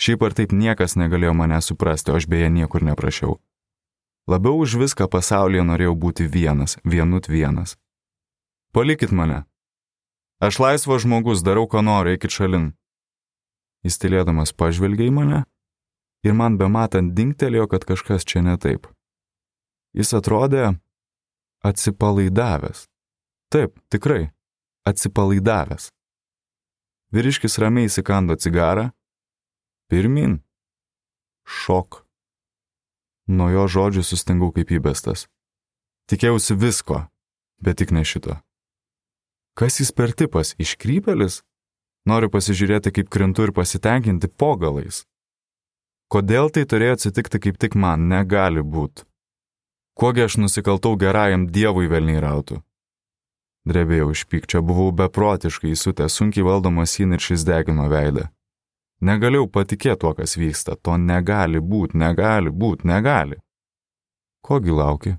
[0.00, 3.40] Šiaip ar taip niekas negalėjo mane suprasti, o aš beje niekur neprašiau.
[4.28, 7.74] Labiau už viską pasaulyje norėjau būti vienas, vienut vienas.
[8.72, 9.42] Palikit mane.
[10.40, 12.70] Aš laisvas žmogus, darau, ką noriu, eikit šalin.
[13.86, 15.44] Jis tylėdamas pažvelgė į mane
[16.26, 18.88] ir man bematant dingtelėjo, kad kažkas čia ne taip.
[19.96, 20.76] Jis atrodė
[21.64, 22.84] atsipalaidavęs.
[23.50, 24.30] Taip, tikrai,
[24.86, 25.88] atsipalaidavęs.
[27.10, 28.90] Vyriškis ramiai įsikando cigarą.
[29.90, 30.38] Pirmin.
[31.42, 32.04] Šok.
[33.30, 35.26] Nuo jo žodžių sustingau kaip įbestas.
[36.10, 37.00] Tikėjausi visko,
[37.58, 38.38] bet tik ne šito.
[39.58, 40.54] Kas jis per tipas?
[40.62, 41.42] Iškrypelis?
[42.08, 45.04] Noriu pasižiūrėti, kaip krintu ir pasitenkinti pogalais.
[46.10, 49.04] Kodėl tai turėjo atsitikti kaip tik man, negali būti.
[50.00, 52.62] Kogi aš nusikaltau gerajam dievui velniai rautų.
[53.68, 58.30] Drebėjau iš pykčio, buvau beprotiškai įsutęs, sunkiai valdomas įniršys degino veidą.
[59.04, 63.38] Negalėjau patikėti tuo, kas vyksta, to negali būti, negali būti, negali.
[64.40, 65.14] Kogi lauki?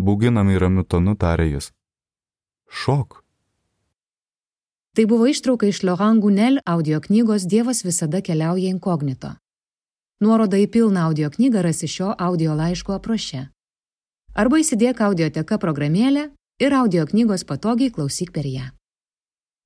[0.00, 1.70] Būginamai ramiu tonu tarė jis.
[2.68, 3.25] Šok.
[4.96, 9.34] Tai buvo ištrauka iš Laurent Gunel audio knygos Dievas visada keliauja inkognito.
[10.24, 13.42] Nuorodą į pilną audio knygą rasi šio audio laiško apraše
[14.36, 16.30] arba įsidėk audioteka programėlę
[16.64, 18.70] ir audio knygos patogiai klausyk per ją.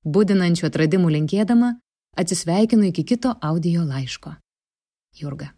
[0.03, 1.73] Būdinančių atradimų linkėdama,
[2.17, 4.35] atsisveikinu iki kito audio laiško.
[5.15, 5.51] Jurga.